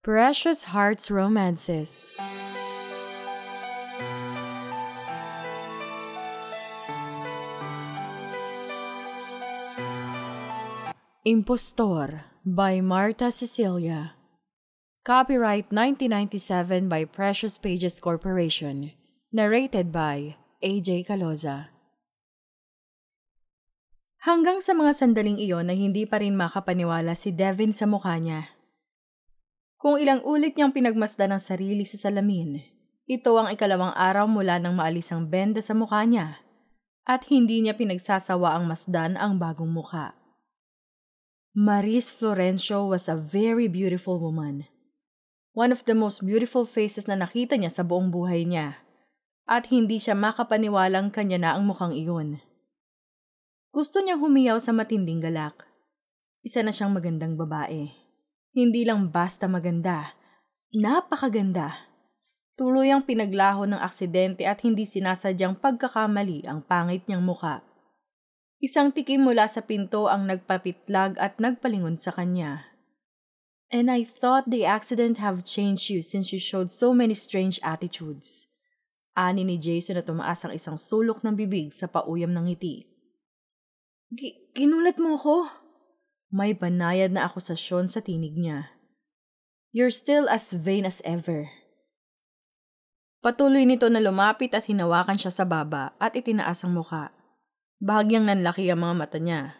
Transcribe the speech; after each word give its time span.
Precious 0.00 0.72
Hearts 0.72 1.12
Romances. 1.12 2.08
Impostor 11.28 12.24
by 12.48 12.80
Marta 12.80 13.28
Cecilia. 13.28 14.16
Copyright 15.04 15.68
1997 15.68 16.88
by 16.88 17.04
Precious 17.04 17.60
Pages 17.60 18.00
Corporation. 18.00 18.96
Narrated 19.36 19.92
by 19.92 20.40
AJ 20.64 21.12
Caloza. 21.12 21.68
Hanggang 24.24 24.64
sa 24.64 24.72
mga 24.72 24.96
sandaling 24.96 25.36
iyon 25.36 25.68
na 25.68 25.76
hindi 25.76 26.08
pa 26.08 26.24
rin 26.24 26.40
makapaniwala 26.40 27.12
si 27.12 27.36
Devin 27.36 27.76
sa 27.76 27.84
mukha 27.84 28.16
niya. 28.16 28.59
Kung 29.80 29.96
ilang 29.96 30.20
ulit 30.28 30.60
niyang 30.60 30.76
pinagmasdan 30.76 31.32
ang 31.32 31.40
sarili 31.40 31.88
sa 31.88 31.96
salamin, 31.96 32.60
ito 33.08 33.32
ang 33.40 33.48
ikalawang 33.48 33.96
araw 33.96 34.28
mula 34.28 34.60
nang 34.60 34.76
maalis 34.76 35.08
ang 35.08 35.24
benda 35.24 35.64
sa 35.64 35.72
mukha 35.72 36.04
niya 36.04 36.36
at 37.08 37.24
hindi 37.32 37.64
niya 37.64 37.72
pinagsasawa 37.74 38.60
ang 38.60 38.68
masdan 38.68 39.16
ang 39.16 39.40
bagong 39.40 39.72
mukha. 39.72 40.12
Maris 41.56 42.12
Florencio 42.12 42.86
was 42.86 43.08
a 43.08 43.16
very 43.16 43.66
beautiful 43.66 44.20
woman. 44.20 44.68
One 45.56 45.72
of 45.72 45.82
the 45.88 45.96
most 45.96 46.22
beautiful 46.22 46.62
faces 46.62 47.10
na 47.10 47.18
nakita 47.18 47.58
niya 47.58 47.74
sa 47.74 47.82
buong 47.82 48.14
buhay 48.14 48.46
niya. 48.46 48.78
At 49.50 49.72
hindi 49.74 49.98
siya 49.98 50.14
makapaniwalang 50.14 51.10
kanya 51.10 51.42
na 51.42 51.50
ang 51.58 51.66
mukhang 51.66 51.90
iyon. 51.90 52.38
Gusto 53.74 53.98
niyang 53.98 54.22
humiyaw 54.22 54.62
sa 54.62 54.70
matinding 54.70 55.18
galak. 55.18 55.66
Isa 56.46 56.62
na 56.62 56.70
siyang 56.70 56.94
magandang 56.94 57.34
babae. 57.34 57.99
Hindi 58.50 58.82
lang 58.82 59.14
basta 59.14 59.46
maganda. 59.46 60.18
Napakaganda. 60.74 61.86
Tuluyang 62.58 63.06
pinaglaho 63.06 63.62
ng 63.62 63.78
aksidente 63.78 64.42
at 64.42 64.66
hindi 64.66 64.82
sinasadyang 64.84 65.54
pagkakamali 65.62 66.50
ang 66.50 66.66
pangit 66.66 67.06
niyang 67.06 67.22
mukha. 67.22 67.62
Isang 68.60 68.92
tikim 68.92 69.24
mula 69.24 69.48
sa 69.48 69.62
pinto 69.62 70.10
ang 70.10 70.26
nagpapitlag 70.28 71.16
at 71.16 71.38
nagpalingon 71.38 71.96
sa 71.96 72.12
kanya. 72.12 72.68
And 73.70 73.86
I 73.86 74.02
thought 74.02 74.50
the 74.50 74.66
accident 74.66 75.22
have 75.22 75.46
changed 75.46 75.88
you 75.88 76.02
since 76.02 76.34
you 76.34 76.42
showed 76.42 76.74
so 76.74 76.90
many 76.90 77.14
strange 77.14 77.62
attitudes. 77.62 78.50
Ani 79.14 79.46
ni 79.46 79.62
Jason 79.62 79.94
na 79.94 80.02
tumaas 80.02 80.42
ang 80.42 80.50
isang 80.50 80.74
sulok 80.74 81.22
ng 81.22 81.38
bibig 81.38 81.70
sa 81.70 81.86
pauyam 81.86 82.34
ng 82.34 82.50
ngiti. 82.50 82.90
Ginulat 84.58 84.98
mo 84.98 85.14
ako? 85.14 85.46
May 86.30 86.54
banayad 86.54 87.10
na 87.10 87.26
akusasyon 87.26 87.90
sa 87.90 87.98
tinig 87.98 88.38
niya. 88.38 88.70
You're 89.74 89.90
still 89.90 90.30
as 90.30 90.54
vain 90.54 90.86
as 90.86 91.02
ever. 91.02 91.50
Patuloy 93.18 93.66
nito 93.66 93.90
na 93.90 93.98
lumapit 93.98 94.54
at 94.54 94.70
hinawakan 94.70 95.18
siya 95.18 95.34
sa 95.34 95.44
baba 95.44 95.92
at 95.98 96.14
itinaas 96.14 96.62
ang 96.62 96.78
mukha. 96.78 97.10
Bahagyang 97.82 98.30
nanlaki 98.30 98.70
ang 98.70 98.86
mga 98.86 98.94
mata 98.94 99.18
niya. 99.18 99.58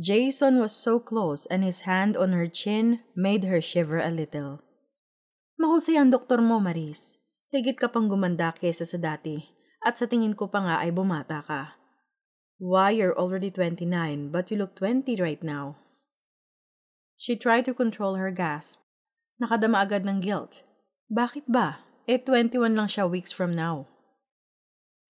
Jason 0.00 0.58
was 0.58 0.74
so 0.74 0.98
close 0.98 1.46
and 1.46 1.62
his 1.62 1.86
hand 1.86 2.18
on 2.18 2.34
her 2.34 2.50
chin 2.50 3.06
made 3.14 3.46
her 3.46 3.62
shiver 3.62 4.02
a 4.02 4.10
little. 4.10 4.66
Mahusay 5.60 5.94
ang 5.94 6.10
doktor 6.10 6.40
mo, 6.40 6.56
Maris. 6.56 7.20
Higit 7.52 7.78
ka 7.78 7.86
pang 7.86 8.08
gumanda 8.08 8.50
kesa 8.50 8.82
sa 8.88 8.96
dati. 8.96 9.44
At 9.84 10.00
sa 10.00 10.08
tingin 10.08 10.32
ko 10.32 10.50
pa 10.50 10.64
nga 10.64 10.76
ay 10.82 10.90
bumata 10.90 11.44
ka. 11.44 11.76
Why, 12.60 12.96
you're 12.96 13.16
already 13.16 13.52
29, 13.52 14.32
but 14.32 14.48
you 14.48 14.56
look 14.58 14.76
20 14.76 15.16
right 15.20 15.40
now. 15.40 15.80
She 17.20 17.36
tried 17.36 17.68
to 17.68 17.76
control 17.76 18.16
her 18.16 18.32
gasp. 18.32 18.80
Nakadama 19.36 19.84
agad 19.84 20.08
ng 20.08 20.24
guilt. 20.24 20.64
Bakit 21.12 21.52
ba? 21.52 21.84
Eh, 22.08 22.16
21 22.16 22.72
lang 22.72 22.88
siya 22.88 23.04
weeks 23.04 23.28
from 23.28 23.52
now. 23.52 23.84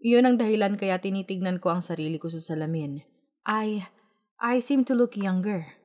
Iyon 0.03 0.27
ang 0.27 0.35
dahilan 0.35 0.75
kaya 0.75 0.99
tinitignan 0.99 1.63
ko 1.63 1.71
ang 1.71 1.87
sarili 1.87 2.19
ko 2.19 2.27
sa 2.27 2.43
salamin. 2.43 3.07
I, 3.47 3.87
I 4.43 4.59
seem 4.59 4.83
to 4.91 4.95
look 4.99 5.15
younger. 5.15 5.79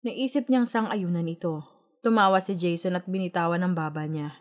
Naisip 0.00 0.48
niyang 0.48 0.64
sang-ayunan 0.64 1.28
ito. 1.28 1.60
Tumawa 2.00 2.40
si 2.40 2.56
Jason 2.56 2.96
at 2.96 3.04
binitawan 3.04 3.60
ang 3.60 3.76
baba 3.76 4.08
niya. 4.08 4.40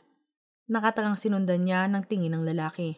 Nakatangang 0.71 1.19
sinundan 1.19 1.67
niya 1.67 1.91
ng 1.91 2.07
tingin 2.07 2.31
ng 2.31 2.47
lalaki. 2.47 2.95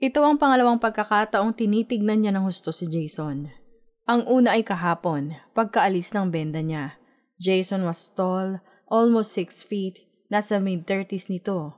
Ito 0.00 0.24
ang 0.24 0.40
pangalawang 0.40 0.80
pagkakataong 0.80 1.52
tinitignan 1.52 2.24
niya 2.24 2.32
ng 2.32 2.48
husto 2.48 2.72
si 2.72 2.88
Jason. 2.88 3.67
Ang 4.08 4.24
una 4.24 4.56
ay 4.56 4.64
kahapon, 4.64 5.36
pagkaalis 5.52 6.16
ng 6.16 6.32
benda 6.32 6.64
niya. 6.64 6.96
Jason 7.36 7.84
was 7.84 8.08
tall, 8.08 8.64
almost 8.88 9.36
six 9.36 9.60
feet, 9.60 10.08
nasa 10.32 10.56
mid-thirties 10.56 11.28
nito 11.28 11.76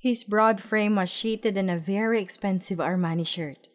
His 0.00 0.24
broad 0.24 0.64
frame 0.64 0.96
was 0.96 1.12
sheeted 1.12 1.60
in 1.60 1.68
a 1.68 1.76
very 1.76 2.24
expensive 2.24 2.80
Armani 2.80 3.28
shirt. 3.28 3.68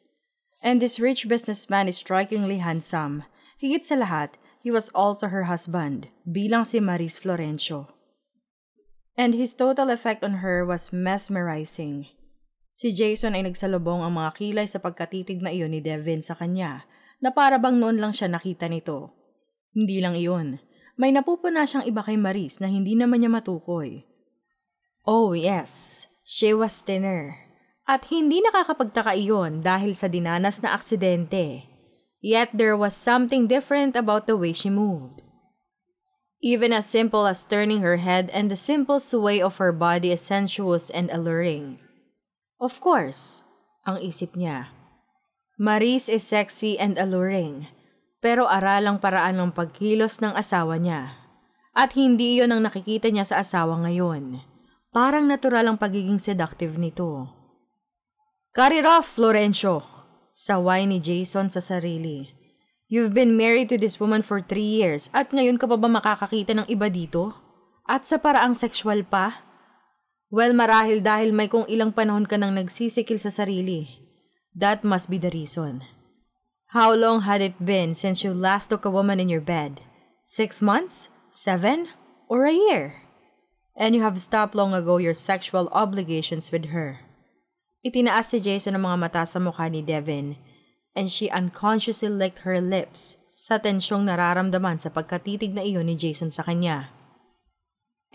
And 0.65 0.81
this 0.81 0.99
rich 0.99 1.29
businessman 1.29 1.85
is 1.85 2.01
strikingly 2.01 2.57
handsome. 2.57 3.29
Higit 3.61 3.85
sa 3.85 4.01
lahat, 4.01 4.33
he 4.57 4.73
was 4.73 4.89
also 4.97 5.29
her 5.29 5.45
husband, 5.45 6.09
bilang 6.25 6.65
si 6.65 6.81
Maris 6.81 7.21
Florencio. 7.21 7.93
And 9.13 9.37
his 9.37 9.53
total 9.53 9.93
effect 9.93 10.25
on 10.25 10.41
her 10.41 10.65
was 10.65 10.89
mesmerizing. 10.89 12.09
Si 12.73 12.89
Jason 12.89 13.37
ay 13.37 13.45
nagsalubong 13.45 14.01
ang 14.01 14.17
mga 14.17 14.35
kilay 14.41 14.65
sa 14.65 14.81
pagkatitig 14.81 15.45
na 15.45 15.53
iyon 15.53 15.77
ni 15.77 15.79
Devin 15.79 16.25
sa 16.25 16.33
kanya, 16.33 16.89
na 17.23 17.31
para 17.31 17.59
bang 17.61 17.77
noon 17.77 17.99
lang 17.99 18.11
siya 18.11 18.31
nakita 18.31 18.67
nito. 18.67 19.11
Hindi 19.75 19.99
lang 19.99 20.15
iyon, 20.15 20.59
may 20.95 21.11
napupuna 21.11 21.67
siyang 21.67 21.83
iba 21.87 22.01
kay 22.01 22.15
Maris 22.15 22.63
na 22.63 22.71
hindi 22.71 22.95
naman 22.95 23.23
niya 23.23 23.31
matukoy. 23.31 24.07
Oh 25.05 25.35
yes, 25.35 26.05
She 26.25 26.57
was 26.57 26.81
thinner. 26.81 27.37
At 27.85 28.09
hindi 28.09 28.41
nakakapagtaka 28.41 29.13
iyon 29.13 29.61
dahil 29.61 29.93
sa 29.93 30.09
dinanas 30.09 30.65
na 30.65 30.73
aksidente. 30.73 31.69
Yet 32.17 32.57
there 32.57 32.73
was 32.73 32.97
something 32.97 33.45
different 33.45 33.93
about 33.93 34.25
the 34.25 34.33
way 34.33 34.49
she 34.49 34.73
moved. 34.73 35.21
Even 36.41 36.73
as 36.73 36.89
simple 36.89 37.29
as 37.29 37.45
turning 37.45 37.85
her 37.85 38.01
head 38.01 38.33
and 38.33 38.49
the 38.49 38.57
simple 38.57 38.97
sway 38.97 39.37
of 39.37 39.61
her 39.61 39.69
body 39.69 40.09
is 40.09 40.25
sensuous 40.25 40.89
and 40.89 41.13
alluring. 41.13 41.77
Of 42.57 42.81
course, 42.81 43.45
ang 43.85 44.01
isip 44.01 44.33
niya. 44.33 44.73
Maris 45.55 46.11
is 46.11 46.27
sexy 46.27 46.75
and 46.75 46.99
alluring, 46.99 47.71
pero 48.19 48.47
aralang 48.47 48.99
paraan 48.99 49.39
ng 49.39 49.51
pagkilos 49.55 50.19
ng 50.19 50.35
asawa 50.35 50.75
niya. 50.75 51.15
At 51.71 51.95
hindi 51.95 52.39
iyon 52.39 52.55
ang 52.55 52.67
nakikita 52.67 53.11
niya 53.11 53.27
sa 53.27 53.43
asawa 53.43 53.79
ngayon 53.83 54.55
Parang 54.95 55.27
natural 55.27 55.67
ang 55.67 55.75
pagiging 55.75 56.23
seductive 56.23 56.79
nito. 56.79 57.27
Cut 58.55 58.71
it 58.71 58.87
off, 58.87 59.03
Florencio! 59.03 59.83
Saway 60.31 60.87
ni 60.87 61.03
Jason 61.03 61.51
sa 61.51 61.59
sarili. 61.59 62.31
You've 62.87 63.11
been 63.11 63.35
married 63.35 63.67
to 63.71 63.77
this 63.79 63.99
woman 63.99 64.23
for 64.23 64.39
three 64.39 64.63
years 64.63 65.11
at 65.11 65.35
ngayon 65.35 65.59
ka 65.59 65.67
pa 65.67 65.75
ba 65.75 65.91
makakakita 65.91 66.55
ng 66.55 66.67
iba 66.71 66.87
dito? 66.87 67.35
At 67.83 68.07
sa 68.07 68.23
paraang 68.23 68.55
sexual 68.55 69.03
pa? 69.03 69.43
Well, 70.31 70.55
marahil 70.55 71.03
dahil 71.03 71.35
may 71.35 71.51
kung 71.51 71.67
ilang 71.67 71.91
panahon 71.91 72.23
ka 72.23 72.39
nang 72.39 72.55
nagsisikil 72.55 73.19
sa 73.19 73.27
sarili. 73.27 74.04
That 74.55 74.83
must 74.83 75.09
be 75.11 75.19
the 75.19 75.29
reason. 75.29 75.83
How 76.71 76.95
long 76.95 77.27
had 77.27 77.41
it 77.41 77.59
been 77.59 77.93
since 77.93 78.23
you 78.23 78.33
last 78.33 78.71
took 78.71 78.85
a 78.85 78.89
woman 78.89 79.19
in 79.19 79.29
your 79.29 79.43
bed? 79.43 79.81
Six 80.23 80.61
months? 80.61 81.09
Seven? 81.29 81.91
Or 82.27 82.45
a 82.45 82.55
year? 82.55 83.05
and 83.75 83.93
you 83.93 84.01
have 84.01 84.17
stopped 84.19 84.55
long 84.55 84.73
ago 84.73 84.97
your 84.97 85.13
sexual 85.13 85.67
obligations 85.75 86.51
with 86.51 86.71
her. 86.71 87.03
Itinaas 87.83 88.31
si 88.31 88.39
Jason 88.39 88.73
ang 88.73 88.87
mga 88.87 88.97
mata 88.97 89.23
sa 89.27 89.37
mukha 89.37 89.69
ni 89.69 89.83
Devin, 89.83 90.39
and 90.95 91.11
she 91.11 91.29
unconsciously 91.29 92.09
licked 92.09 92.47
her 92.47 92.63
lips 92.63 93.19
sa 93.27 93.59
tensyong 93.59 94.07
nararamdaman 94.07 94.79
sa 94.79 94.89
pagkatitig 94.89 95.51
na 95.53 95.61
iyon 95.61 95.91
ni 95.91 95.99
Jason 95.99 96.31
sa 96.31 96.41
kanya. 96.41 96.89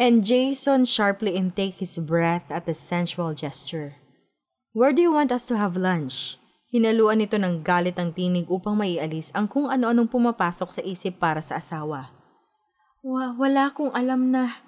And 0.00 0.24
Jason 0.24 0.88
sharply 0.88 1.36
intake 1.36 1.76
his 1.78 2.00
breath 2.00 2.48
at 2.48 2.64
the 2.64 2.72
sensual 2.72 3.36
gesture. 3.36 3.99
Where 4.70 4.94
do 4.94 5.02
you 5.02 5.10
want 5.10 5.34
us 5.34 5.50
to 5.50 5.58
have 5.58 5.74
lunch? 5.74 6.38
Hinaluan 6.70 7.18
nito 7.18 7.34
ng 7.34 7.66
galit 7.66 7.98
ang 7.98 8.14
tinig 8.14 8.46
upang 8.46 8.78
maialis 8.78 9.34
ang 9.34 9.50
kung 9.50 9.66
ano-anong 9.66 10.06
pumapasok 10.06 10.70
sa 10.70 10.78
isip 10.86 11.18
para 11.18 11.42
sa 11.42 11.58
asawa. 11.58 12.14
Wa 13.02 13.34
wala 13.34 13.74
kong 13.74 13.90
alam 13.90 14.30
na 14.30 14.62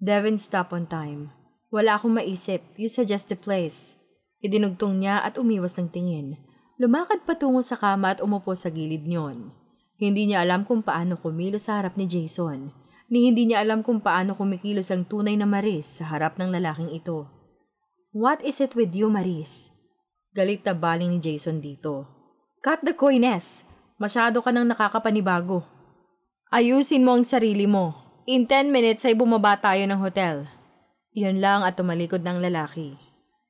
Devin 0.00 0.40
stop 0.40 0.72
on 0.72 0.88
time. 0.88 1.28
Wala 1.68 2.00
akong 2.00 2.16
maisip. 2.16 2.64
You 2.80 2.88
suggest 2.88 3.28
the 3.28 3.36
place. 3.36 4.00
Idinugtong 4.40 5.04
niya 5.04 5.20
at 5.20 5.36
umiwas 5.36 5.76
ng 5.76 5.92
tingin. 5.92 6.40
Lumakad 6.80 7.28
patungo 7.28 7.60
sa 7.60 7.76
kama 7.76 8.16
at 8.16 8.24
umupo 8.24 8.56
sa 8.56 8.72
gilid 8.72 9.04
niyon. 9.04 9.52
Hindi 10.00 10.32
niya 10.32 10.48
alam 10.48 10.64
kung 10.64 10.80
paano 10.80 11.20
kumilos 11.20 11.68
sa 11.68 11.76
harap 11.76 11.92
ni 12.00 12.08
Jason. 12.08 12.72
Ni 13.12 13.28
hindi 13.28 13.52
niya 13.52 13.60
alam 13.60 13.84
kung 13.84 14.00
paano 14.00 14.32
kumikilos 14.32 14.88
ang 14.88 15.04
tunay 15.04 15.36
na 15.36 15.44
Maris 15.44 16.00
sa 16.00 16.08
harap 16.08 16.40
ng 16.40 16.48
lalaking 16.48 16.88
ito. 16.88 17.28
What 18.10 18.42
is 18.42 18.58
it 18.58 18.74
with 18.74 18.90
you, 18.90 19.06
Maris? 19.06 19.70
Galit 20.34 20.66
na 20.66 20.74
baling 20.74 21.14
ni 21.14 21.22
Jason 21.22 21.62
dito. 21.62 22.10
Cut 22.58 22.82
the 22.82 22.90
coyness! 22.90 23.70
Masyado 24.02 24.42
ka 24.42 24.50
nang 24.50 24.66
nakakapanibago. 24.66 25.62
Ayusin 26.50 27.06
mo 27.06 27.14
ang 27.14 27.22
sarili 27.22 27.70
mo. 27.70 27.94
In 28.26 28.50
10 28.50 28.74
minutes 28.74 29.06
ay 29.06 29.14
bumaba 29.14 29.54
tayo 29.62 29.86
ng 29.86 30.02
hotel. 30.02 30.50
Yun 31.14 31.38
lang 31.38 31.62
at 31.62 31.78
tumalikod 31.78 32.26
ng 32.26 32.42
lalaki. 32.42 32.98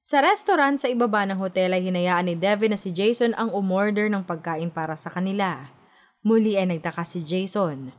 Sa 0.04 0.20
restaurant 0.20 0.76
sa 0.76 0.92
ibaba 0.92 1.24
ng 1.24 1.40
hotel 1.40 1.72
ay 1.72 1.88
hinayaan 1.88 2.28
ni 2.28 2.36
Devin 2.36 2.76
na 2.76 2.80
si 2.80 2.92
Jason 2.92 3.32
ang 3.40 3.48
umorder 3.56 4.12
ng 4.12 4.28
pagkain 4.28 4.68
para 4.68 4.92
sa 4.92 5.08
kanila. 5.08 5.72
Muli 6.20 6.60
ay 6.60 6.68
nagtaka 6.68 7.00
si 7.08 7.24
Jason. 7.24 7.96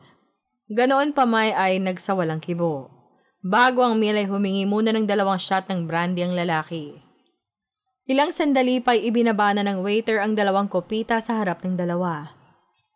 Ganoon 0.70 1.18
pa 1.18 1.26
may 1.26 1.58
ay 1.58 1.82
nagsawalang 1.82 2.38
kibo. 2.38 3.01
Bago 3.42 3.82
ang 3.82 3.98
meal 3.98 4.22
ay 4.22 4.30
humingi 4.30 4.70
muna 4.70 4.94
ng 4.94 5.10
dalawang 5.10 5.42
shot 5.42 5.66
ng 5.66 5.90
brandy 5.90 6.22
ang 6.22 6.38
lalaki. 6.38 7.02
Ilang 8.06 8.30
sandali 8.30 8.78
pa 8.78 8.94
ay 8.94 9.10
ibinaba 9.10 9.50
na 9.58 9.66
ng 9.66 9.82
waiter 9.82 10.22
ang 10.22 10.38
dalawang 10.38 10.70
kopita 10.70 11.18
sa 11.18 11.42
harap 11.42 11.66
ng 11.66 11.74
dalawa. 11.74 12.38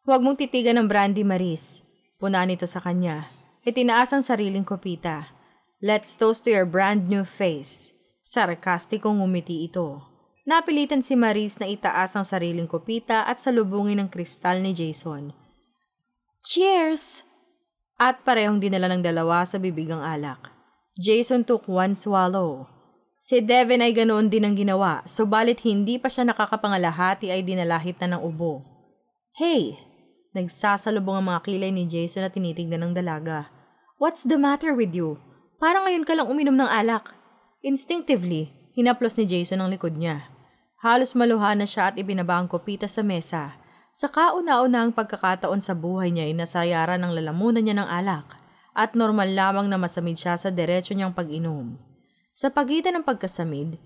Huwag 0.06 0.22
mong 0.22 0.38
titigan 0.38 0.78
ng 0.78 0.86
brandy, 0.86 1.26
Maris. 1.26 1.82
Puna 2.22 2.46
nito 2.46 2.70
sa 2.70 2.78
kanya. 2.78 3.26
Itinaas 3.66 4.14
ang 4.14 4.22
sariling 4.22 4.62
kopita. 4.62 5.34
Let's 5.82 6.14
toast 6.14 6.46
to 6.46 6.54
your 6.54 6.70
brand 6.70 7.10
new 7.10 7.26
face. 7.26 7.98
Sarkastikong 8.22 9.18
umiti 9.18 9.66
ito. 9.66 10.06
Napilitan 10.46 11.02
si 11.02 11.18
Maris 11.18 11.58
na 11.58 11.66
itaas 11.66 12.14
ang 12.14 12.22
sariling 12.22 12.70
kopita 12.70 13.26
at 13.26 13.42
salubungin 13.42 13.98
ng 13.98 14.14
kristal 14.14 14.62
ni 14.62 14.78
Jason. 14.78 15.34
Cheers! 16.46 17.26
At 17.96 18.28
parehong 18.28 18.60
dinala 18.60 18.92
ng 18.92 19.00
dalawa 19.00 19.48
sa 19.48 19.56
bibigang 19.56 20.04
alak. 20.04 20.52
Jason 21.00 21.48
took 21.48 21.68
one 21.72 21.96
swallow. 21.96 22.68
Si 23.24 23.40
Devin 23.42 23.82
ay 23.82 23.96
ganoon 23.96 24.30
din 24.30 24.46
ang 24.46 24.54
ginawa, 24.54 25.02
subalit 25.08 25.64
hindi 25.66 25.98
pa 25.98 26.12
siya 26.12 26.28
nakakapangalahati 26.30 27.32
ay 27.32 27.42
dinalahit 27.42 27.98
na 28.04 28.16
ng 28.16 28.22
ubo. 28.22 28.62
Hey! 29.34 29.80
Nagsasalubong 30.36 31.24
ang 31.24 31.28
mga 31.32 31.42
kilay 31.48 31.72
ni 31.72 31.88
Jason 31.88 32.28
na 32.28 32.30
tinitignan 32.30 32.84
ng 32.84 32.94
dalaga. 32.94 33.48
What's 33.96 34.28
the 34.28 34.36
matter 34.36 34.76
with 34.76 34.92
you? 34.92 35.16
Parang 35.58 35.88
ngayon 35.88 36.04
ka 36.04 36.14
lang 36.14 36.28
uminom 36.28 36.60
ng 36.60 36.68
alak. 36.68 37.16
Instinctively, 37.64 38.52
hinaplos 38.76 39.16
ni 39.16 39.24
Jason 39.24 39.64
ang 39.64 39.72
likod 39.72 39.96
niya. 39.96 40.28
Halos 40.84 41.16
maluha 41.16 41.56
na 41.56 41.64
siya 41.64 41.90
at 41.90 41.96
ibinaba 41.96 42.38
ang 42.38 42.52
kopita 42.52 42.86
sa 42.86 43.02
mesa. 43.02 43.56
Sa 43.96 44.12
kauna-una 44.12 44.84
ang 44.84 44.92
pagkakataon 44.92 45.64
sa 45.64 45.72
buhay 45.72 46.12
niya 46.12 46.28
ay 46.28 46.36
nasayaran 46.36 47.00
ng 47.00 47.16
lalamunan 47.16 47.64
niya 47.64 47.80
ng 47.80 47.88
alak 47.88 48.28
at 48.76 48.92
normal 48.92 49.32
lamang 49.32 49.72
na 49.72 49.80
masamid 49.80 50.20
siya 50.20 50.36
sa 50.36 50.52
diretsyo 50.52 51.00
niyang 51.00 51.16
pag-inom. 51.16 51.80
Sa 52.36 52.52
pagitan 52.52 53.00
ng 53.00 53.08
pagkasamid, 53.08 53.80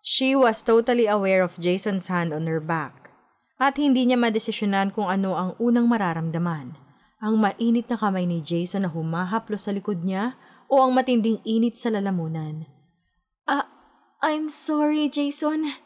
she 0.00 0.32
was 0.32 0.64
totally 0.64 1.04
aware 1.04 1.44
of 1.44 1.60
Jason's 1.60 2.08
hand 2.08 2.32
on 2.32 2.48
her 2.48 2.64
back 2.64 3.12
at 3.60 3.76
hindi 3.76 4.08
niya 4.08 4.16
madesisyonan 4.16 4.88
kung 4.96 5.12
ano 5.12 5.36
ang 5.36 5.52
unang 5.60 5.84
mararamdaman. 5.84 6.72
Ang 7.20 7.34
mainit 7.36 7.92
na 7.92 8.00
kamay 8.00 8.24
ni 8.24 8.40
Jason 8.40 8.88
na 8.88 8.90
humahaplo 8.92 9.60
sa 9.60 9.68
likod 9.68 10.00
niya 10.00 10.40
o 10.72 10.80
ang 10.80 10.96
matinding 10.96 11.44
init 11.44 11.76
sa 11.76 11.92
lalamunan. 11.92 12.64
Ah, 13.44 13.68
I'm 14.24 14.48
sorry, 14.48 15.12
Jason. 15.12 15.76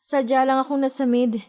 Sadya 0.00 0.48
lang 0.48 0.64
akong 0.64 0.80
nasamid. 0.80 1.44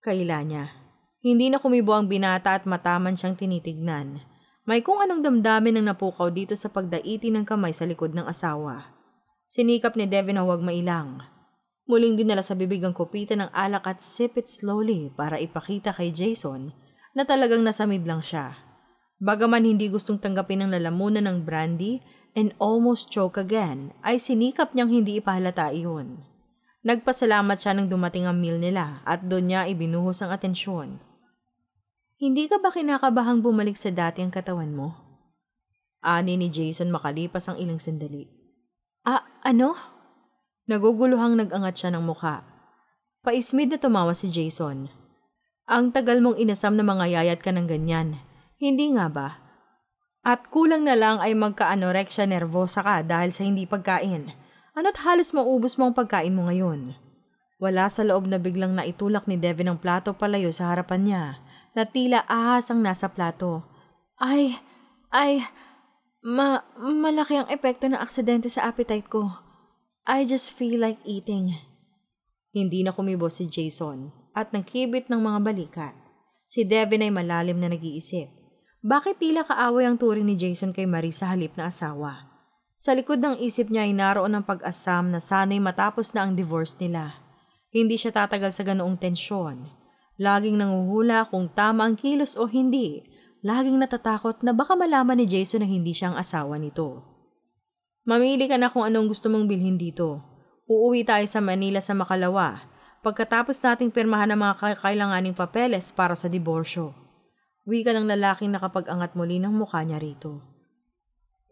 Kaila 0.00 0.40
niya. 0.48 0.72
Hindi 1.20 1.52
na 1.52 1.60
kumibo 1.60 1.92
ang 1.92 2.08
binata 2.08 2.56
at 2.56 2.64
mataman 2.64 3.12
siyang 3.12 3.36
tinitignan. 3.36 4.24
May 4.64 4.80
kung 4.80 4.96
anong 5.04 5.20
damdamin 5.20 5.76
ang 5.76 5.92
napukaw 5.92 6.32
dito 6.32 6.56
sa 6.56 6.72
pagdaiti 6.72 7.28
ng 7.28 7.44
kamay 7.44 7.76
sa 7.76 7.84
likod 7.84 8.16
ng 8.16 8.24
asawa. 8.24 8.96
Sinikap 9.44 10.00
ni 10.00 10.08
Devin 10.08 10.40
na 10.40 10.46
huwag 10.48 10.64
mailang. 10.64 11.20
Muling 11.84 12.16
dinala 12.16 12.40
sa 12.40 12.56
bibig 12.56 12.80
ang 12.80 12.96
kopita 12.96 13.36
ng 13.36 13.52
alak 13.52 13.84
at 13.84 14.00
sip 14.00 14.40
it 14.40 14.48
slowly 14.48 15.12
para 15.12 15.36
ipakita 15.36 15.92
kay 15.92 16.08
Jason 16.08 16.72
na 17.12 17.28
talagang 17.28 17.60
nasamid 17.60 18.08
lang 18.08 18.24
siya. 18.24 18.56
Bagaman 19.20 19.68
hindi 19.68 19.92
gustong 19.92 20.16
tanggapin 20.16 20.64
ng 20.64 20.72
lalamunan 20.80 21.28
ng 21.28 21.44
brandy 21.44 22.00
and 22.32 22.56
almost 22.56 23.12
choke 23.12 23.36
again, 23.36 23.92
ay 24.00 24.16
sinikap 24.16 24.72
niyang 24.72 24.88
hindi 24.88 25.20
ipahalata 25.20 25.74
iyon. 25.76 26.29
Nagpasalamat 26.80 27.60
siya 27.60 27.76
nang 27.76 27.92
dumating 27.92 28.24
ang 28.24 28.40
meal 28.40 28.56
nila 28.56 29.04
at 29.04 29.28
doon 29.28 29.52
niya 29.52 29.68
ibinuhos 29.68 30.24
ang 30.24 30.32
atensyon. 30.32 30.96
Hindi 32.16 32.48
ka 32.48 32.56
ba 32.56 32.72
kinakabahang 32.72 33.44
bumalik 33.44 33.76
sa 33.76 33.92
dati 33.92 34.24
ang 34.24 34.32
katawan 34.32 34.72
mo? 34.72 34.96
Ani 36.00 36.40
ni 36.40 36.48
Jason 36.48 36.88
makalipas 36.88 37.48
ang 37.48 37.60
ilang 37.60 37.76
sandali. 37.76 38.24
Ah, 39.04 39.24
ano? 39.44 39.76
Naguguluhang 40.68 41.36
nag-angat 41.36 41.76
siya 41.76 41.90
ng 41.92 42.04
mukha. 42.04 42.44
Paismid 43.20 43.68
na 43.68 43.78
tumawa 43.80 44.16
si 44.16 44.32
Jason. 44.32 44.88
Ang 45.68 45.92
tagal 45.92 46.24
mong 46.24 46.40
inasam 46.40 46.80
na 46.80 46.84
mga 46.84 47.20
yayat 47.20 47.40
ka 47.44 47.52
ng 47.52 47.68
ganyan. 47.68 48.16
Hindi 48.56 48.96
nga 48.96 49.12
ba? 49.12 49.28
At 50.24 50.48
kulang 50.48 50.88
na 50.88 50.96
lang 50.96 51.20
ay 51.20 51.36
magka-anorexia 51.36 52.24
nervosa 52.24 52.80
ka 52.80 53.04
dahil 53.04 53.32
sa 53.32 53.44
hindi 53.44 53.68
pagkain. 53.68 54.32
Ano't 54.80 54.96
halos 55.04 55.36
maubos 55.36 55.76
mo 55.76 55.92
ang 55.92 55.92
pagkain 55.92 56.32
mo 56.32 56.48
ngayon? 56.48 56.96
Wala 57.60 57.84
sa 57.92 58.00
loob 58.00 58.24
na 58.24 58.40
biglang 58.40 58.72
naitulak 58.72 59.28
ni 59.28 59.36
Devin 59.36 59.68
ang 59.68 59.76
plato 59.76 60.16
palayo 60.16 60.48
sa 60.48 60.72
harapan 60.72 61.04
niya 61.04 61.24
na 61.76 61.84
tila 61.84 62.24
ahas 62.24 62.72
ang 62.72 62.80
nasa 62.80 63.12
plato. 63.12 63.60
Ay, 64.16 64.56
ay, 65.12 65.44
ma, 66.24 66.64
malaki 66.80 67.36
ang 67.36 67.48
epekto 67.52 67.92
ng 67.92 68.00
aksidente 68.00 68.48
sa 68.48 68.72
appetite 68.72 69.04
ko. 69.04 69.28
I 70.08 70.24
just 70.24 70.48
feel 70.48 70.80
like 70.80 70.96
eating. 71.04 71.60
Hindi 72.56 72.80
na 72.80 72.96
kumibo 72.96 73.28
si 73.28 73.44
Jason 73.52 74.16
at 74.32 74.56
nagkibit 74.56 75.12
ng 75.12 75.20
mga 75.20 75.44
balikat. 75.44 75.94
Si 76.48 76.64
Devin 76.64 77.04
ay 77.04 77.12
malalim 77.12 77.60
na 77.60 77.68
nag-iisip. 77.68 78.32
Bakit 78.80 79.20
tila 79.20 79.44
kaaway 79.44 79.84
ang 79.84 80.00
turing 80.00 80.24
ni 80.24 80.40
Jason 80.40 80.72
kay 80.72 80.88
Marie 80.88 81.12
sa 81.12 81.28
halip 81.28 81.52
na 81.60 81.68
asawa? 81.68 82.29
Sa 82.80 82.96
likod 82.96 83.20
ng 83.20 83.36
isip 83.44 83.68
niya 83.68 83.84
ay 83.84 83.92
naroon 83.92 84.32
ang 84.32 84.40
pag-asam 84.40 85.12
na 85.12 85.20
sana'y 85.20 85.60
matapos 85.60 86.16
na 86.16 86.24
ang 86.24 86.32
divorce 86.32 86.80
nila. 86.80 87.12
Hindi 87.68 88.00
siya 88.00 88.08
tatagal 88.08 88.56
sa 88.56 88.64
ganoong 88.64 88.96
tensyon. 88.96 89.68
Laging 90.16 90.56
nanguhula 90.56 91.28
kung 91.28 91.52
tama 91.52 91.84
ang 91.84 92.00
kilos 92.00 92.40
o 92.40 92.48
hindi. 92.48 93.04
Laging 93.44 93.76
natatakot 93.84 94.40
na 94.40 94.56
baka 94.56 94.80
malaman 94.80 95.20
ni 95.20 95.28
Jason 95.28 95.60
na 95.60 95.68
hindi 95.68 95.92
siya 95.92 96.16
ang 96.16 96.24
asawa 96.24 96.56
nito. 96.56 97.04
Mamili 98.08 98.48
ka 98.48 98.56
na 98.56 98.72
kung 98.72 98.88
anong 98.88 99.12
gusto 99.12 99.28
mong 99.28 99.44
bilhin 99.44 99.76
dito. 99.76 100.24
Uuwi 100.64 101.04
tayo 101.04 101.28
sa 101.28 101.44
Manila 101.44 101.84
sa 101.84 101.92
Makalawa 101.92 102.64
pagkatapos 103.04 103.60
nating 103.60 103.92
pirmahan 103.92 104.32
ang 104.32 104.40
mga 104.40 104.56
kakailanganing 104.56 105.36
papeles 105.36 105.92
para 105.92 106.16
sa 106.16 106.32
diborsyo. 106.32 106.96
Wika 107.68 107.92
ng 107.92 108.08
lalaking 108.08 108.56
nakapag-angat 108.56 109.12
muli 109.12 109.36
ng 109.36 109.52
mukha 109.52 109.84
niya 109.84 110.00
rito. 110.00 110.40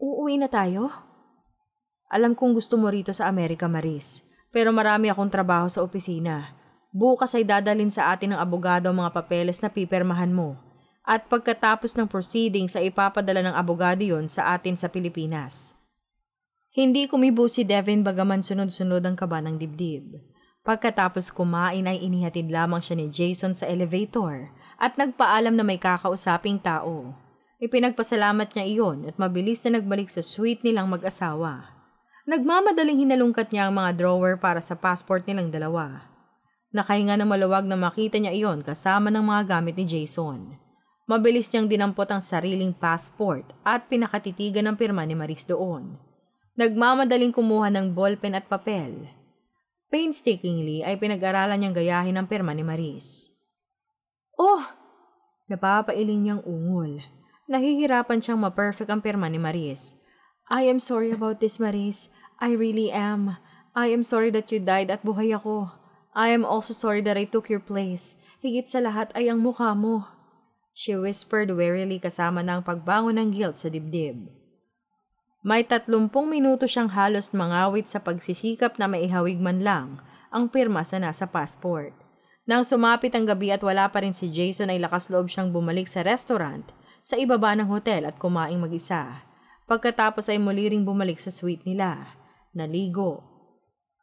Uuwi 0.01 0.41
na 0.41 0.49
tayo? 0.49 1.08
Alam 2.09 2.33
kong 2.33 2.57
gusto 2.57 2.73
mo 2.73 2.89
rito 2.89 3.13
sa 3.13 3.29
Amerika, 3.29 3.69
Maris. 3.69 4.25
Pero 4.49 4.73
marami 4.73 5.13
akong 5.13 5.29
trabaho 5.29 5.69
sa 5.69 5.85
opisina. 5.85 6.57
Bukas 6.89 7.37
ay 7.37 7.45
dadalin 7.45 7.93
sa 7.93 8.09
atin 8.09 8.33
ng 8.33 8.41
abogado 8.41 8.89
ang 8.89 8.97
mga 8.97 9.13
papeles 9.13 9.61
na 9.61 9.69
pipirmahan 9.69 10.33
mo. 10.33 10.57
At 11.05 11.29
pagkatapos 11.29 11.93
ng 11.93 12.09
proceedings 12.09 12.73
ay 12.73 12.89
ipapadala 12.89 13.45
ng 13.45 13.53
abogado 13.53 14.01
yon 14.01 14.25
sa 14.25 14.57
atin 14.57 14.73
sa 14.73 14.89
Pilipinas. 14.89 15.77
Hindi 16.73 17.05
kumibo 17.05 17.45
si 17.45 17.61
Devin 17.61 18.01
bagaman 18.01 18.41
sunod-sunod 18.41 19.05
ang 19.05 19.13
kaba 19.13 19.37
ng 19.45 19.61
dibdib. 19.61 20.17
Pagkatapos 20.65 21.29
kumain 21.29 21.85
ay 21.85 22.01
inihatid 22.01 22.49
lamang 22.49 22.81
siya 22.81 22.97
ni 22.97 23.05
Jason 23.09 23.53
sa 23.53 23.69
elevator 23.69 24.49
at 24.81 24.97
nagpaalam 24.97 25.53
na 25.53 25.61
may 25.61 25.77
kakausaping 25.77 26.57
tao. 26.57 27.13
Ipinagpasalamat 27.61 28.49
niya 28.53 28.65
iyon 28.65 29.05
at 29.05 29.17
mabilis 29.21 29.61
na 29.65 29.77
nagbalik 29.77 30.09
sa 30.09 30.25
suite 30.25 30.65
nilang 30.65 30.89
mag-asawa. 30.89 31.78
Nagmamadaling 32.29 33.09
hinalungkat 33.09 33.49
niya 33.49 33.65
ang 33.65 33.81
mga 33.81 33.97
drawer 33.97 34.37
para 34.37 34.61
sa 34.61 34.77
passport 34.77 35.25
nilang 35.25 35.49
dalawa. 35.49 36.05
Nakahinga 36.69 37.17
ng 37.17 37.25
maluwag 37.25 37.65
na 37.65 37.73
makita 37.73 38.21
niya 38.21 38.29
iyon 38.29 38.61
kasama 38.61 39.09
ng 39.09 39.25
mga 39.25 39.57
gamit 39.57 39.73
ni 39.73 39.89
Jason. 39.89 40.53
Mabilis 41.09 41.49
niyang 41.49 41.65
dinampot 41.65 42.05
ang 42.05 42.21
sariling 42.21 42.69
passport 42.69 43.49
at 43.65 43.89
pinakatitigan 43.89 44.61
ng 44.69 44.77
pirma 44.77 45.09
ni 45.09 45.17
Maris 45.17 45.41
doon. 45.49 45.97
Nagmamadaling 46.53 47.33
kumuha 47.33 47.73
ng 47.73 47.97
ballpen 47.97 48.37
at 48.37 48.45
papel. 48.45 49.09
Painstakingly 49.89 50.85
ay 50.85 51.01
pinag-aralan 51.01 51.57
niyang 51.57 51.73
gayahin 51.73 52.13
ang 52.13 52.29
pirma 52.29 52.53
ni 52.53 52.61
Maris. 52.61 53.33
Oh! 54.37 54.69
Napapailing 55.49 56.29
niyang 56.29 56.45
ungol. 56.45 57.01
Nahihirapan 57.49 58.21
siyang 58.21 58.37
ma-perfect 58.37 58.93
ang 58.93 59.01
pirma 59.01 59.25
ni 59.33 59.41
Maris. 59.41 59.97
I 60.53 60.69
am 60.69 60.77
sorry 60.77 61.09
about 61.09 61.41
this, 61.41 61.57
Maris. 61.57 62.13
I 62.39 62.55
really 62.55 62.87
am. 62.87 63.35
I 63.75 63.91
am 63.91 63.99
sorry 63.99 64.31
that 64.31 64.47
you 64.47 64.63
died 64.63 64.87
at 64.87 65.03
buhay 65.03 65.35
ako. 65.35 65.75
I 66.15 66.31
am 66.31 66.47
also 66.47 66.71
sorry 66.71 67.03
that 67.03 67.19
I 67.19 67.27
took 67.27 67.51
your 67.51 67.59
place. 67.59 68.15
Higit 68.39 68.65
sa 68.65 68.79
lahat 68.79 69.11
ay 69.11 69.27
ang 69.27 69.43
mukha 69.43 69.75
mo. 69.75 70.07
She 70.71 70.95
whispered 70.95 71.51
wearily 71.51 71.99
kasama 71.99 72.39
ng 72.39 72.63
pagbangon 72.63 73.19
ng 73.19 73.35
guilt 73.35 73.59
sa 73.59 73.67
dibdib. 73.67 74.31
May 75.43 75.67
tatlumpong 75.67 76.31
minuto 76.31 76.63
siyang 76.63 76.95
halos 76.95 77.35
mangawit 77.35 77.91
sa 77.91 77.99
pagsisikap 77.99 78.79
na 78.79 78.87
maihawig 78.87 79.39
man 79.39 79.59
lang 79.59 79.99
ang 80.31 80.47
pirma 80.47 80.83
sa 80.87 80.95
nasa 80.99 81.27
passport. 81.27 81.91
Nang 82.47 82.63
sumapit 82.63 83.11
ang 83.15 83.27
gabi 83.27 83.51
at 83.51 83.63
wala 83.63 83.91
pa 83.91 83.99
rin 84.03 84.15
si 84.15 84.31
Jason 84.31 84.71
ay 84.71 84.79
lakas 84.79 85.11
loob 85.11 85.27
siyang 85.27 85.51
bumalik 85.51 85.91
sa 85.91 86.07
restaurant 86.07 86.71
sa 87.03 87.19
ibaba 87.19 87.55
ng 87.55 87.67
hotel 87.67 88.07
at 88.07 88.15
kumaing 88.15 88.59
mag-isa. 88.59 89.27
Pagkatapos 89.69 90.27
ay 90.27 90.41
muli 90.41 90.67
ring 90.67 90.81
bumalik 90.81 91.21
sa 91.21 91.29
suite 91.29 91.61
nila, 91.63 92.18
naligo. 92.53 93.25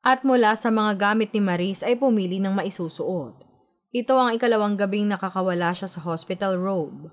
At 0.07 0.23
mula 0.23 0.55
sa 0.55 0.71
mga 0.71 0.95
gamit 0.95 1.35
ni 1.35 1.43
Maris 1.43 1.83
ay 1.83 1.99
pumili 1.99 2.39
ng 2.39 2.55
maisusuot. 2.55 3.43
Ito 3.91 4.15
ang 4.15 4.39
ikalawang 4.39 4.79
gabing 4.79 5.11
nakakawala 5.11 5.75
siya 5.75 5.91
sa 5.91 6.05
hospital 6.05 6.61
robe. 6.61 7.11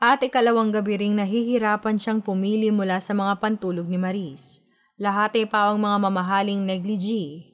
At 0.00 0.20
ikalawang 0.20 0.72
gabi 0.72 1.00
ring 1.00 1.16
nahihirapan 1.16 1.96
siyang 1.96 2.20
pumili 2.20 2.68
mula 2.68 3.00
sa 3.00 3.16
mga 3.16 3.40
pantulog 3.40 3.88
ni 3.88 3.96
Maris. 4.00 4.64
Lahat 4.96 5.36
ay 5.36 5.44
pawang 5.44 5.76
mga 5.76 6.08
mamahaling 6.08 6.64
negligee. 6.64 7.52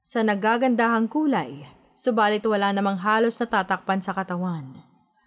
Sa 0.00 0.24
nagagandahang 0.24 1.08
kulay, 1.08 1.68
subalit 1.92 2.40
wala 2.48 2.72
namang 2.72 2.96
halos 3.00 3.36
natatakpan 3.40 4.00
sa 4.00 4.16
katawan. 4.16 4.84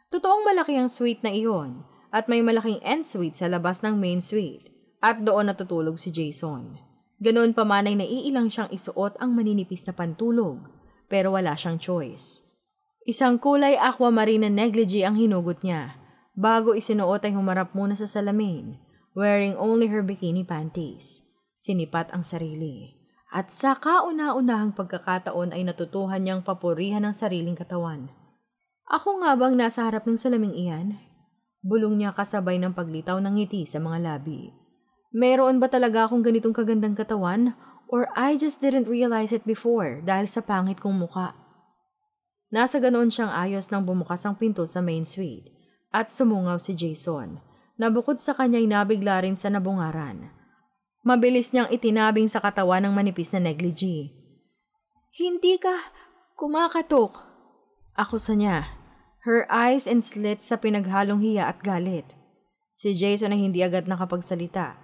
Totoong 0.10 0.42
malaki 0.42 0.74
ang 0.78 0.90
suite 0.90 1.22
na 1.22 1.30
iyon 1.30 1.86
at 2.10 2.26
may 2.26 2.42
malaking 2.42 2.82
end 2.82 3.06
suite 3.06 3.38
sa 3.38 3.46
labas 3.46 3.86
ng 3.86 3.94
main 3.94 4.20
suite 4.20 4.74
at 5.06 5.22
doon 5.22 5.50
natutulog 5.50 6.02
si 6.02 6.10
Jason. 6.10 6.91
Ganoon 7.22 7.54
pa 7.54 7.62
man 7.62 7.86
ay 7.86 7.94
naiilang 7.94 8.50
siyang 8.50 8.74
isuot 8.74 9.22
ang 9.22 9.38
maninipis 9.38 9.86
na 9.86 9.94
pantulog 9.94 10.66
pero 11.06 11.38
wala 11.38 11.54
siyang 11.54 11.78
choice. 11.78 12.50
Isang 13.06 13.38
kulay 13.38 13.78
aquamarine 13.78 14.48
na 14.48 14.66
negligee 14.66 15.06
ang 15.06 15.20
hinugot 15.20 15.62
niya. 15.62 16.02
Bago 16.34 16.74
isinuot 16.74 17.22
ay 17.28 17.36
humarap 17.36 17.76
muna 17.78 17.94
sa 17.94 18.08
salamin, 18.08 18.80
wearing 19.14 19.54
only 19.60 19.92
her 19.92 20.02
bikini 20.02 20.48
panties. 20.48 21.28
Sinipat 21.54 22.10
ang 22.16 22.24
sarili. 22.24 22.98
At 23.30 23.52
sa 23.52 23.76
kauna-unahang 23.76 24.74
pagkakataon 24.74 25.52
ay 25.52 25.68
natutuhan 25.68 26.24
niyang 26.24 26.42
papurihan 26.42 27.04
ang 27.04 27.14
sariling 27.14 27.56
katawan. 27.56 28.10
Ako 28.88 29.22
nga 29.24 29.38
bang 29.38 29.56
nasa 29.56 29.86
harap 29.88 30.08
ng 30.08 30.18
salaming 30.18 30.56
iyan? 30.56 31.00
Bulong 31.62 32.02
niya 32.02 32.18
kasabay 32.18 32.58
ng 32.58 32.74
paglitaw 32.74 33.22
ng 33.22 33.34
ngiti 33.38 33.64
sa 33.68 33.78
mga 33.78 34.04
labi. 34.04 34.61
Meron 35.12 35.60
ba 35.60 35.68
talaga 35.68 36.08
akong 36.08 36.24
ganitong 36.24 36.56
kagandang 36.56 36.96
katawan 36.96 37.56
or 37.92 38.08
I 38.16 38.40
just 38.40 38.64
didn't 38.64 38.88
realize 38.88 39.36
it 39.36 39.44
before 39.44 40.00
dahil 40.04 40.28
sa 40.28 40.40
pangit 40.40 40.80
kong 40.80 40.96
muka? 40.96 41.36
Nasa 42.52 42.80
ganoon 42.80 43.12
siyang 43.12 43.32
ayos 43.32 43.72
nang 43.72 43.88
bumukas 43.88 44.24
ang 44.24 44.36
pinto 44.36 44.64
sa 44.68 44.84
main 44.84 45.04
suite 45.04 45.52
at 45.92 46.12
sumungaw 46.12 46.60
si 46.60 46.76
Jason 46.76 47.40
na 47.76 47.88
bukod 47.88 48.20
sa 48.20 48.36
kanya'y 48.36 48.68
nabigla 48.68 49.24
rin 49.24 49.36
sa 49.36 49.52
nabungaran. 49.52 50.32
Mabilis 51.04 51.52
niyang 51.52 51.72
itinabing 51.72 52.28
sa 52.28 52.44
katawan 52.44 52.84
ng 52.88 52.94
manipis 52.94 53.32
na 53.36 53.42
negligee. 53.44 54.12
Hindi 55.12 55.60
ka 55.60 55.92
kumakatok. 56.40 57.12
Ako 58.00 58.16
sa 58.16 58.32
niya 58.36 58.82
her 59.22 59.46
eyes 59.54 59.86
and 59.86 60.02
slit 60.02 60.42
sa 60.42 60.58
pinaghalong 60.58 61.22
hiya 61.22 61.54
at 61.54 61.62
galit. 61.62 62.18
Si 62.74 62.98
Jason 62.98 63.30
ay 63.30 63.46
hindi 63.46 63.62
agad 63.62 63.86
nakapagsalita. 63.86 64.81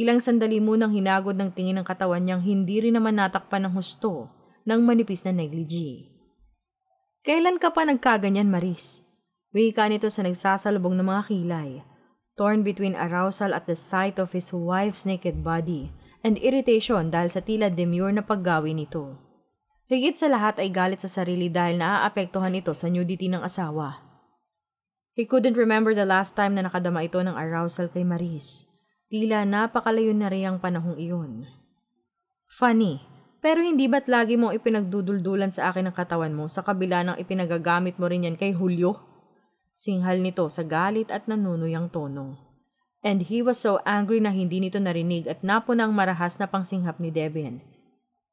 Ilang 0.00 0.24
sandali 0.24 0.64
munang 0.64 0.96
hinagod 0.96 1.36
ng 1.36 1.52
tingin 1.52 1.76
ng 1.76 1.84
katawan 1.84 2.24
niyang 2.24 2.40
hindi 2.40 2.80
rin 2.80 2.96
naman 2.96 3.20
natakpan 3.20 3.68
ng 3.68 3.76
husto 3.76 4.32
ng 4.64 4.80
manipis 4.80 5.28
na 5.28 5.36
negligee. 5.36 6.08
Kailan 7.20 7.60
ka 7.60 7.68
pa 7.68 7.84
nagkaganyan, 7.84 8.48
Maris? 8.48 9.04
Wika 9.52 9.84
nito 9.92 10.08
sa 10.08 10.24
nagsasalubong 10.24 10.96
ng 10.96 11.04
mga 11.04 11.22
kilay, 11.28 11.84
torn 12.32 12.64
between 12.64 12.96
arousal 12.96 13.52
at 13.52 13.68
the 13.68 13.76
sight 13.76 14.16
of 14.16 14.32
his 14.32 14.56
wife's 14.56 15.04
naked 15.04 15.44
body 15.44 15.92
and 16.24 16.40
irritation 16.40 17.12
dahil 17.12 17.28
sa 17.28 17.44
tila 17.44 17.68
demure 17.68 18.16
na 18.16 18.24
paggawi 18.24 18.72
nito. 18.72 19.20
Higit 19.84 20.16
sa 20.16 20.32
lahat 20.32 20.64
ay 20.64 20.72
galit 20.72 21.04
sa 21.04 21.12
sarili 21.12 21.52
dahil 21.52 21.76
naaapektuhan 21.76 22.56
ito 22.56 22.72
sa 22.72 22.88
nudity 22.88 23.28
ng 23.28 23.44
asawa. 23.44 24.00
He 25.12 25.28
couldn't 25.28 25.60
remember 25.60 25.92
the 25.92 26.08
last 26.08 26.38
time 26.40 26.56
na 26.56 26.64
nakadama 26.64 27.04
ito 27.04 27.20
ng 27.20 27.36
arousal 27.36 27.92
kay 27.92 28.06
Maris. 28.06 28.69
Tila 29.10 29.42
napakalayo 29.42 30.14
na 30.14 30.30
rin 30.30 30.46
ang 30.46 30.58
panahong 30.62 30.94
iyon. 30.94 31.50
Funny, 32.46 33.02
pero 33.42 33.58
hindi 33.58 33.90
ba't 33.90 34.06
lagi 34.06 34.38
mo 34.38 34.54
ipinagduduldulan 34.54 35.50
sa 35.50 35.74
akin 35.74 35.90
ang 35.90 35.96
katawan 35.98 36.30
mo 36.30 36.46
sa 36.46 36.62
kabila 36.62 37.02
ng 37.02 37.16
ipinagagamit 37.18 37.98
mo 37.98 38.06
rin 38.06 38.30
yan 38.30 38.38
kay 38.38 38.54
Julio? 38.54 39.02
Singhal 39.74 40.22
nito 40.22 40.46
sa 40.46 40.62
galit 40.62 41.10
at 41.10 41.26
nanunuyang 41.26 41.90
tono. 41.90 42.38
And 43.02 43.26
he 43.26 43.42
was 43.42 43.58
so 43.58 43.82
angry 43.82 44.22
na 44.22 44.30
hindi 44.30 44.62
nito 44.62 44.78
narinig 44.78 45.26
at 45.26 45.42
napunang 45.42 45.90
marahas 45.90 46.38
na 46.38 46.46
pangsinghap 46.46 47.02
ni 47.02 47.08
Devin 47.10 47.64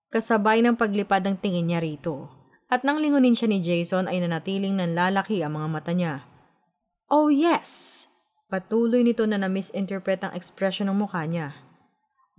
Kasabay 0.08 0.64
ng 0.64 0.78
paglipad 0.80 1.26
ng 1.26 1.36
tingin 1.42 1.68
niya 1.68 1.82
rito. 1.84 2.32
At 2.70 2.84
nang 2.84 3.00
lingunin 3.00 3.36
siya 3.36 3.50
ni 3.50 3.60
Jason 3.64 4.12
ay 4.12 4.20
nanatiling 4.22 4.76
nanlalaki 4.76 5.40
ang 5.40 5.56
mga 5.58 5.68
mata 5.72 5.92
niya. 5.96 6.28
Oh 7.08 7.32
yes! 7.32 8.06
Patuloy 8.48 9.04
nito 9.04 9.28
na 9.28 9.36
na-misinterpret 9.36 10.24
ang 10.24 10.32
ekspresyon 10.32 10.88
ng 10.88 10.98
mukha 11.04 11.28
niya. 11.28 11.52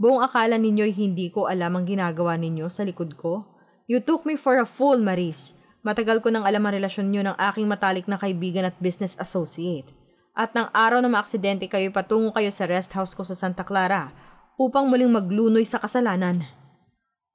Buong 0.00 0.24
akala 0.24 0.56
ninyo'y 0.56 0.96
hindi 0.96 1.28
ko 1.28 1.44
alam 1.52 1.76
ang 1.76 1.84
ginagawa 1.84 2.40
ninyo 2.40 2.64
sa 2.72 2.80
likod 2.88 3.20
ko? 3.20 3.44
You 3.84 4.00
took 4.00 4.24
me 4.24 4.32
for 4.40 4.56
a 4.56 4.64
fool, 4.64 5.04
Maris. 5.04 5.60
Matagal 5.84 6.24
ko 6.24 6.32
nang 6.32 6.48
alam 6.48 6.64
ang 6.64 6.72
relasyon 6.72 7.12
niyo 7.12 7.28
ng 7.28 7.36
aking 7.36 7.68
matalik 7.68 8.08
na 8.08 8.16
kaibigan 8.16 8.64
at 8.64 8.80
business 8.80 9.20
associate. 9.20 9.92
At 10.32 10.56
nang 10.56 10.72
araw 10.72 11.04
na 11.04 11.12
maaksidente 11.12 11.68
kayo 11.68 11.92
patungo 11.92 12.32
kayo 12.32 12.48
sa 12.48 12.64
rest 12.64 12.96
house 12.96 13.12
ko 13.12 13.20
sa 13.20 13.36
Santa 13.36 13.66
Clara 13.66 14.16
upang 14.56 14.88
muling 14.88 15.12
maglunoy 15.12 15.68
sa 15.68 15.76
kasalanan. 15.76 16.46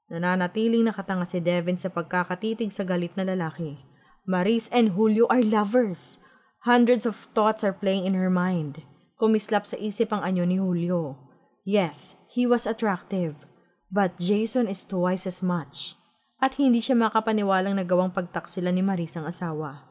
Nananatiling 0.09 0.81
nakatanga 0.81 1.29
si 1.29 1.45
Devin 1.45 1.77
sa 1.77 1.93
pagkakatitig 1.93 2.73
sa 2.73 2.81
galit 2.81 3.13
na 3.13 3.21
lalaki. 3.21 3.77
Maris 4.25 4.65
and 4.73 4.97
Julio 4.97 5.29
are 5.29 5.45
lovers. 5.45 6.23
Hundreds 6.63 7.03
of 7.03 7.27
thoughts 7.35 7.59
are 7.59 7.75
playing 7.75 8.07
in 8.07 8.15
her 8.15 8.31
mind. 8.31 8.87
Kumislap 9.19 9.67
sa 9.67 9.75
isip 9.75 10.15
ang 10.15 10.23
anyo 10.23 10.47
ni 10.47 10.55
Julio. 10.55 11.19
Yes, 11.67 12.23
he 12.31 12.47
was 12.47 12.63
attractive. 12.63 13.43
But 13.91 14.15
Jason 14.15 14.71
is 14.71 14.87
twice 14.87 15.27
as 15.27 15.43
much. 15.43 15.99
At 16.39 16.55
hindi 16.55 16.79
siya 16.79 16.95
makapaniwalang 16.95 17.75
nagawang 17.75 18.15
pagtaksila 18.15 18.71
ni 18.71 18.79
Maris 18.79 19.19
ang 19.19 19.27
asawa. 19.27 19.83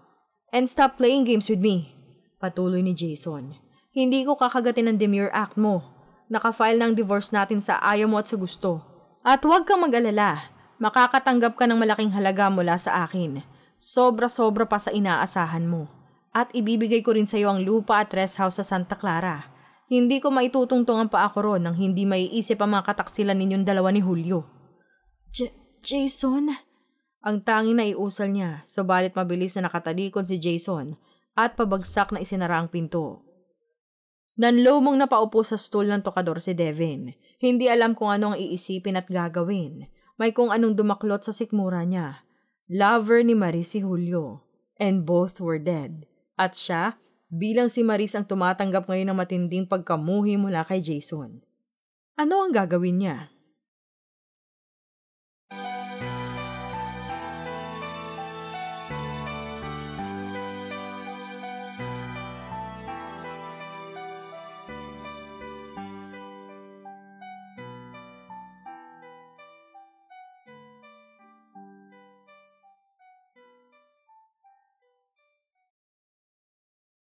And 0.48 0.64
stop 0.64 0.96
playing 0.96 1.28
games 1.28 1.52
with 1.52 1.60
me. 1.60 1.92
Patuloy 2.40 2.80
ni 2.80 2.96
Jason. 2.96 3.52
Hindi 3.92 4.24
ko 4.24 4.40
kakagatin 4.40 4.88
ang 4.88 4.96
demure 4.96 5.28
act 5.36 5.60
mo. 5.60 5.84
Nakafile 6.32 6.80
ng 6.80 6.96
divorce 6.96 7.36
natin 7.36 7.60
sa 7.60 7.84
ayaw 7.84 8.08
mo 8.08 8.16
at 8.16 8.32
sa 8.32 8.40
gusto. 8.40 8.80
At 9.20 9.44
huwag 9.44 9.68
kang 9.68 9.84
mag-alala, 9.84 10.48
makakatanggap 10.80 11.52
ka 11.52 11.68
ng 11.68 11.76
malaking 11.76 12.16
halaga 12.16 12.48
mula 12.48 12.80
sa 12.80 13.04
akin. 13.04 13.44
Sobra-sobra 13.76 14.64
pa 14.64 14.80
sa 14.80 14.88
inaasahan 14.88 15.68
mo. 15.68 16.01
At 16.32 16.48
ibibigay 16.56 17.04
ko 17.04 17.12
rin 17.12 17.28
sa 17.28 17.36
iyo 17.36 17.52
ang 17.52 17.60
lupa 17.60 18.00
at 18.00 18.08
rest 18.16 18.40
house 18.40 18.56
sa 18.56 18.64
Santa 18.64 18.96
Clara. 18.96 19.52
Hindi 19.92 20.24
ko 20.24 20.32
maitutungtong 20.32 21.04
ang 21.04 21.10
paa 21.12 21.28
ko 21.28 21.44
ron 21.44 21.68
nang 21.68 21.76
hindi 21.76 22.08
maiisip 22.08 22.56
ang 22.64 22.72
mga 22.72 22.88
kataksilan 22.88 23.36
ninyong 23.36 23.68
dalawa 23.68 23.92
ni 23.92 24.00
Julio. 24.00 24.48
J- 25.28 25.52
Jason? 25.84 26.48
Ang 27.20 27.44
tanging 27.44 27.76
na 27.76 27.84
iusal 27.84 28.32
niya, 28.32 28.64
subalit 28.64 29.12
mabilis 29.12 29.52
na 29.60 29.68
nakatalikod 29.68 30.24
si 30.24 30.40
Jason 30.40 30.96
at 31.36 31.54
pabagsak 31.54 32.10
na 32.16 32.24
isinara 32.24 32.56
ang 32.56 32.72
pinto. 32.72 33.20
Nanlumong 34.40 34.96
na 34.96 35.04
paupo 35.04 35.44
sa 35.44 35.60
stool 35.60 35.92
ng 35.92 36.00
tokador 36.00 36.40
si 36.40 36.56
Devin. 36.56 37.12
Hindi 37.36 37.68
alam 37.68 37.92
kung 37.92 38.08
anong 38.08 38.40
iisipin 38.40 38.96
at 38.96 39.04
gagawin. 39.12 39.92
May 40.16 40.32
kung 40.32 40.48
anong 40.48 40.72
dumaklot 40.72 41.28
sa 41.28 41.36
sikmura 41.36 41.84
niya. 41.84 42.24
Lover 42.72 43.20
ni 43.20 43.36
Maris 43.36 43.76
si 43.76 43.84
Julio. 43.84 44.48
And 44.80 45.04
both 45.04 45.36
were 45.36 45.60
dead. 45.60 46.08
At 46.36 46.56
siya, 46.56 46.96
bilang 47.32 47.68
si 47.68 47.84
Maris 47.84 48.16
ang 48.16 48.28
tumatanggap 48.28 48.88
ngayon 48.88 49.12
ng 49.12 49.18
matinding 49.18 49.66
pagkamuhi 49.68 50.36
mula 50.36 50.64
kay 50.64 50.80
Jason. 50.80 51.44
Ano 52.16 52.44
ang 52.44 52.52
gagawin 52.52 53.00
niya? 53.00 53.32